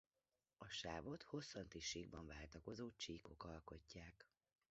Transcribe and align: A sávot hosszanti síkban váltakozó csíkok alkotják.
A 0.57 0.67
sávot 0.69 1.23
hosszanti 1.23 1.79
síkban 1.79 2.27
váltakozó 2.27 2.91
csíkok 2.97 3.43
alkotják. 3.43 4.27